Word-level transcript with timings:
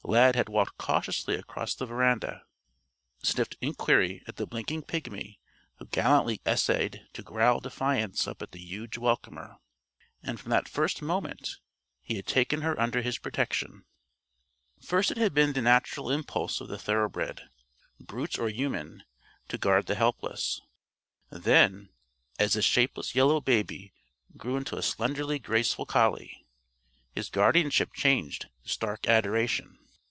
Lad 0.03 0.35
had 0.35 0.49
walked 0.49 0.77
cautiously 0.79 1.35
across 1.35 1.73
the 1.75 1.85
veranda, 1.85 2.43
sniffed 3.23 3.55
inquiry 3.61 4.21
at 4.27 4.35
the 4.35 4.45
blinking 4.47 4.81
pigmy 4.81 5.39
who 5.77 5.85
gallantly 5.85 6.41
essayed 6.45 7.07
to 7.13 7.21
growl 7.23 7.59
defiance 7.61 8.27
up 8.27 8.41
at 8.41 8.51
the 8.51 8.59
huge 8.59 8.97
welcomer 8.97 9.59
and 10.21 10.37
from 10.39 10.49
that 10.49 10.67
first 10.67 11.01
moment 11.03 11.59
he 12.01 12.15
had 12.15 12.25
taken 12.27 12.61
her 12.61 12.77
under 12.79 13.01
his 13.03 13.19
protection. 13.19 13.85
First 14.81 15.11
it 15.11 15.17
had 15.17 15.33
been 15.35 15.53
the 15.53 15.61
natural 15.61 16.09
impulse 16.11 16.59
of 16.59 16.67
the 16.67 16.79
thoroughbred 16.79 17.47
brute 17.99 18.37
or 18.39 18.49
human 18.49 19.03
to 19.47 19.57
guard 19.57 19.85
the 19.85 19.95
helpless. 19.95 20.59
Then, 21.29 21.87
as 22.39 22.53
the 22.55 22.61
shapeless 22.63 23.15
yellow 23.15 23.39
baby 23.39 23.93
grew 24.35 24.57
into 24.57 24.75
a 24.77 24.81
slenderly 24.83 25.37
graceful 25.39 25.85
collie, 25.85 26.45
his 27.15 27.29
guardianship 27.29 27.93
changed 27.93 28.47
to 28.63 28.69
stark 28.69 29.07
adoration. 29.07 29.77